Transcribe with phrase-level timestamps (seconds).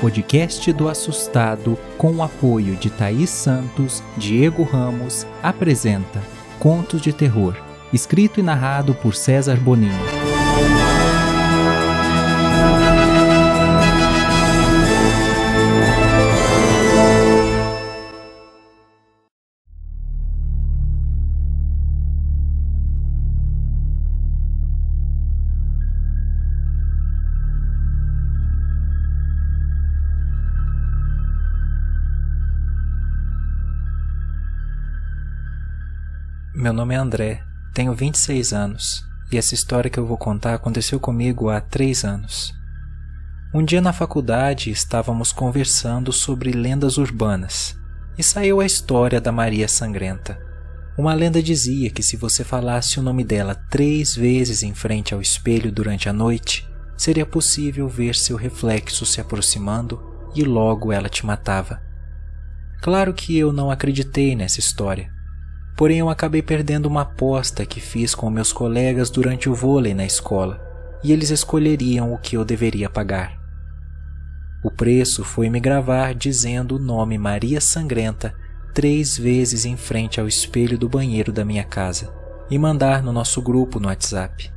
[0.00, 6.22] podcast do Assustado, com o apoio de Thaís Santos, Diego Ramos, apresenta
[6.60, 7.56] Contos de Terror,
[7.92, 10.37] escrito e narrado por César Bonino.
[36.68, 41.00] Meu nome é André, tenho 26 anos e essa história que eu vou contar aconteceu
[41.00, 42.52] comigo há três anos.
[43.54, 47.74] Um dia na faculdade estávamos conversando sobre lendas urbanas
[48.18, 50.38] e saiu a história da Maria Sangrenta.
[50.98, 55.22] Uma lenda dizia que se você falasse o nome dela três vezes em frente ao
[55.22, 59.98] espelho durante a noite, seria possível ver seu reflexo se aproximando
[60.34, 61.80] e logo ela te matava.
[62.82, 65.16] Claro que eu não acreditei nessa história
[65.78, 70.04] Porém, eu acabei perdendo uma aposta que fiz com meus colegas durante o vôlei na
[70.04, 70.60] escola,
[71.04, 73.38] e eles escolheriam o que eu deveria pagar.
[74.64, 78.34] O preço foi me gravar dizendo o nome Maria Sangrenta
[78.74, 82.12] três vezes em frente ao espelho do banheiro da minha casa
[82.50, 84.50] e mandar no nosso grupo no WhatsApp.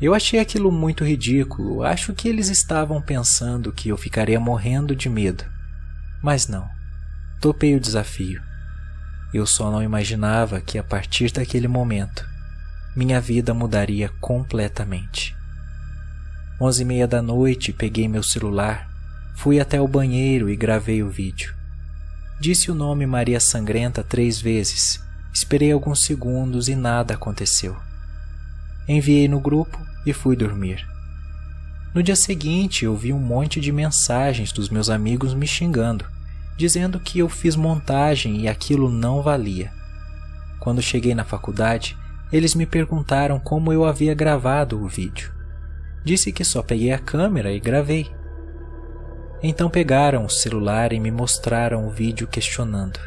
[0.00, 5.10] Eu achei aquilo muito ridículo, acho que eles estavam pensando que eu ficaria morrendo de
[5.10, 5.44] medo.
[6.22, 6.66] Mas não,
[7.38, 8.51] topei o desafio.
[9.32, 12.30] Eu só não imaginava que a partir daquele momento
[12.94, 15.34] minha vida mudaria completamente.
[16.60, 18.86] Onze e meia da noite peguei meu celular,
[19.34, 21.54] fui até o banheiro e gravei o vídeo.
[22.38, 25.02] Disse o nome Maria Sangrenta três vezes,
[25.32, 27.74] esperei alguns segundos e nada aconteceu.
[28.86, 30.86] Enviei no grupo e fui dormir.
[31.94, 36.11] No dia seguinte, eu vi um monte de mensagens dos meus amigos me xingando
[36.56, 39.72] dizendo que eu fiz montagem e aquilo não valia.
[40.60, 41.96] Quando cheguei na faculdade,
[42.32, 45.32] eles me perguntaram como eu havia gravado o vídeo.
[46.04, 48.10] Disse que só peguei a câmera e gravei.
[49.42, 52.98] Então pegaram o celular e me mostraram o vídeo questionando: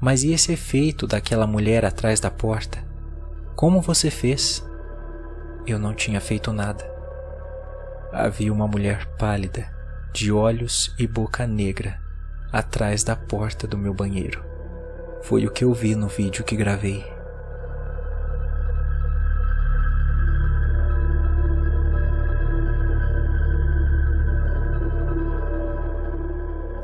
[0.00, 2.78] Mas e esse efeito daquela mulher atrás da porta?
[3.54, 4.64] Como você fez?
[5.66, 6.90] Eu não tinha feito nada.
[8.12, 9.70] Havia uma mulher pálida,
[10.12, 12.01] de olhos e boca negra,
[12.52, 14.44] atrás da porta do meu banheiro.
[15.22, 17.02] Foi o que eu vi no vídeo que gravei.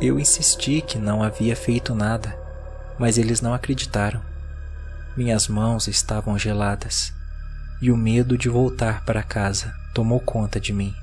[0.01, 2.35] Eu insisti que não havia feito nada,
[2.99, 4.23] mas eles não acreditaram.
[5.17, 7.13] Minhas mãos estavam geladas
[7.83, 10.95] e o medo de voltar para casa tomou conta de mim.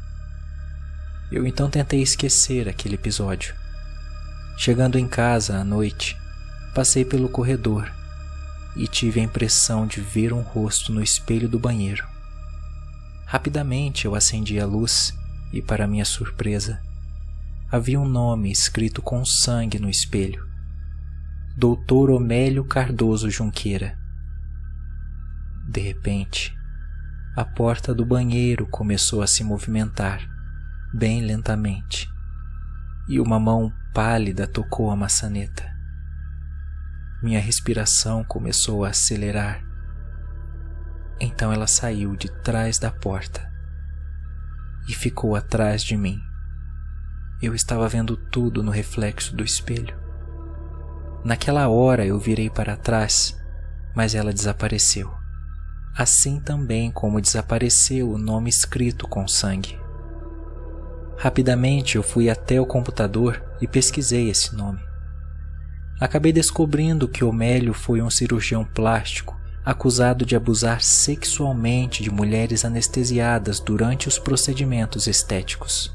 [1.30, 3.54] Eu então tentei esquecer aquele episódio
[4.58, 6.18] Chegando em casa à noite,
[6.74, 7.92] passei pelo corredor
[8.76, 12.06] e tive a impressão de ver um rosto no espelho do banheiro.
[13.26, 15.14] Rapidamente eu acendi a luz
[15.52, 16.80] e, para minha surpresa,
[17.70, 20.48] havia um nome escrito com sangue no espelho:
[21.58, 23.98] Doutor Homélio Cardoso Junqueira.
[25.68, 26.56] De repente,
[27.36, 30.26] a porta do banheiro começou a se movimentar,
[30.94, 32.10] bem lentamente,
[33.08, 35.64] e uma mão pálida tocou a maçaneta.
[37.22, 39.64] Minha respiração começou a acelerar.
[41.20, 43.52] Então ela saiu de trás da porta
[44.88, 46.20] e ficou atrás de mim.
[47.42, 49.98] Eu estava vendo tudo no reflexo do espelho.
[51.24, 53.36] Naquela hora eu virei para trás,
[53.96, 55.12] mas ela desapareceu.
[55.98, 59.85] Assim também como desapareceu o nome escrito com sangue.
[61.18, 64.80] Rapidamente eu fui até o computador e pesquisei esse nome.
[66.00, 73.60] Acabei descobrindo que Homélio foi um cirurgião plástico acusado de abusar sexualmente de mulheres anestesiadas
[73.60, 75.92] durante os procedimentos estéticos.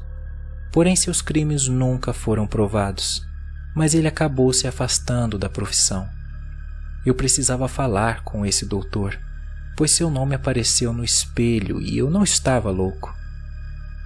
[0.73, 3.25] Porém, seus crimes nunca foram provados,
[3.73, 6.09] mas ele acabou se afastando da profissão.
[7.05, 9.17] Eu precisava falar com esse doutor,
[9.77, 13.20] pois seu nome apareceu no espelho e eu não estava louco.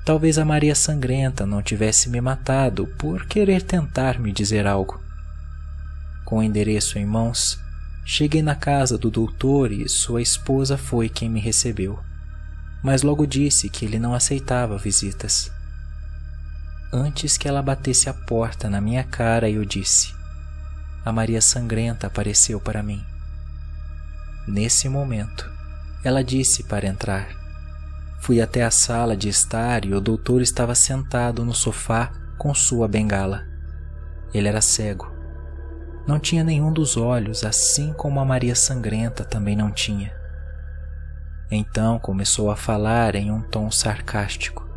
[0.06, 5.02] Talvez a Maria Sangrenta não tivesse me matado por querer tentar me dizer algo.
[6.24, 7.60] Com o endereço em mãos,
[8.06, 12.00] cheguei na casa do doutor e sua esposa foi quem me recebeu,
[12.84, 15.52] mas logo disse que ele não aceitava visitas.
[16.94, 20.13] Antes que ela batesse a porta na minha cara, eu disse:
[21.04, 23.04] A Maria Sangrenta apareceu para mim.
[24.48, 25.51] Nesse momento,
[26.04, 27.45] ela disse para entrar.
[28.25, 32.88] Fui até a sala de estar e o doutor estava sentado no sofá com sua
[32.88, 33.45] bengala.
[34.33, 35.13] Ele era cego.
[36.07, 40.12] Não tinha nenhum dos olhos, assim como a Maria Sangrenta também não tinha.
[41.51, 44.68] Então começou a falar em um tom sarcástico.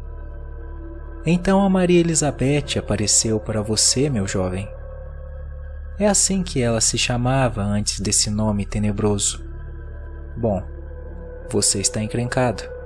[1.24, 4.68] Então a Maria Elizabeth apareceu para você, meu jovem.
[5.98, 9.42] É assim que ela se chamava antes desse nome tenebroso.
[10.36, 10.62] Bom,
[11.50, 12.76] você está encrencado.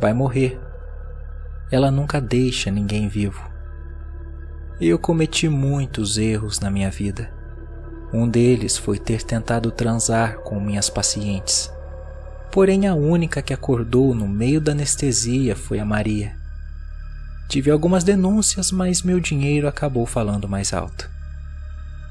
[0.00, 0.60] Vai morrer.
[1.70, 3.48] Ela nunca deixa ninguém vivo.
[4.80, 7.30] Eu cometi muitos erros na minha vida.
[8.12, 11.70] Um deles foi ter tentado transar com minhas pacientes.
[12.50, 16.34] Porém, a única que acordou no meio da anestesia foi a Maria.
[17.48, 21.10] Tive algumas denúncias, mas meu dinheiro acabou falando mais alto.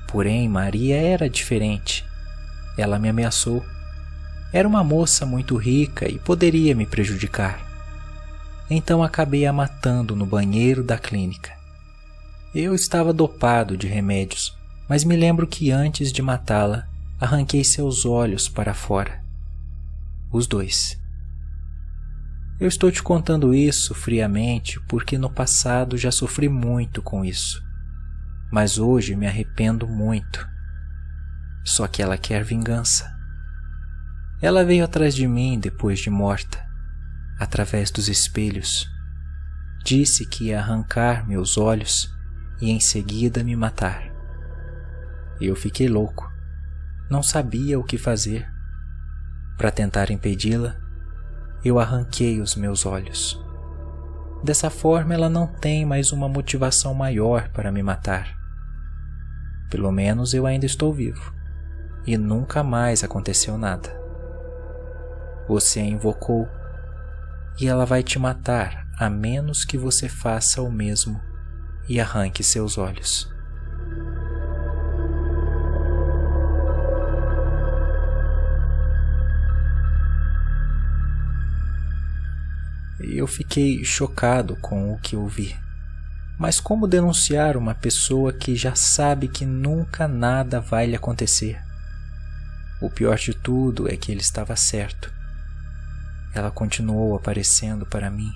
[0.08, 2.06] Porém, Maria era diferente.
[2.78, 3.66] Ela me ameaçou.
[4.52, 7.67] Era uma moça muito rica e poderia me prejudicar.
[8.70, 11.52] Então acabei a matando no banheiro da clínica.
[12.54, 14.58] Eu estava dopado de remédios,
[14.90, 16.88] mas me lembro que antes de matá-la,
[17.20, 19.24] arranquei seus olhos para fora.
[20.32, 21.00] Os dois.
[22.60, 27.66] Eu estou te contando isso friamente porque no passado já sofri muito com isso
[28.52, 30.48] mas hoje me arrependo muito.
[31.64, 33.14] Só que ela quer vingança.
[34.42, 36.66] Ela veio atrás de mim depois de morta,
[37.40, 38.90] através dos espelhos.
[39.84, 42.14] Disse que ia arrancar meus olhos
[42.60, 44.12] e em seguida me matar.
[45.40, 46.32] Eu fiquei louco.
[47.10, 48.50] Não sabia o que fazer.
[49.58, 50.76] Para tentar impedi-la,
[51.64, 53.40] eu arranquei os meus olhos.
[54.44, 58.38] Dessa forma, ela não tem mais uma motivação maior para me matar.
[59.70, 61.34] Pelo menos eu ainda estou vivo.
[62.06, 63.90] E nunca mais aconteceu nada.
[65.48, 66.48] Você a invocou
[67.60, 71.22] e ela vai te matar a menos que você faça o mesmo
[71.88, 73.30] e arranque seus olhos.
[83.00, 85.56] Eu fiquei chocado com o que ouvi.
[86.38, 91.60] Mas como denunciar uma pessoa que já sabe que nunca nada vai lhe acontecer?
[92.82, 95.12] O pior de tudo é que ele estava certo.
[96.38, 98.32] Ela continuou aparecendo para mim,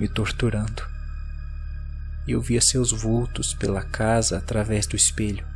[0.00, 0.82] me torturando.
[2.26, 5.46] Eu via seus vultos pela casa através do espelho.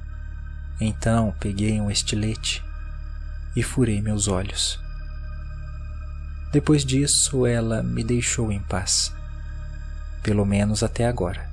[0.81, 2.65] Então peguei um estilete
[3.56, 4.81] e furei meus olhos.
[6.53, 9.12] Depois disso, ela me deixou em paz
[10.23, 11.50] pelo menos até agora.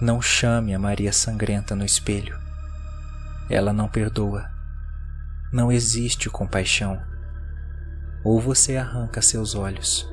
[0.00, 2.36] Não chame a Maria Sangrenta no espelho.
[3.48, 4.50] Ela não perdoa.
[5.52, 7.00] Não existe compaixão.
[8.24, 10.12] Ou você arranca seus olhos,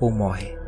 [0.00, 0.61] ou morre.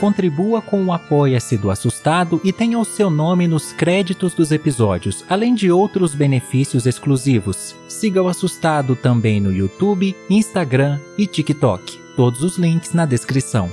[0.00, 5.22] Contribua com o Apoia-se do Assustado e tenha o seu nome nos créditos dos episódios,
[5.28, 7.76] além de outros benefícios exclusivos.
[7.86, 11.98] Siga o Assustado também no YouTube, Instagram e TikTok.
[12.16, 13.70] Todos os links na descrição.